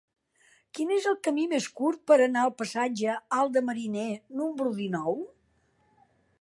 [0.77, 4.09] Quin és el camí més curt per anar al passatge Alt de Mariner
[4.41, 5.25] número dinou?